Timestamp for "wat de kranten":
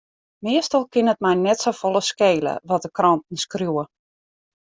2.69-3.35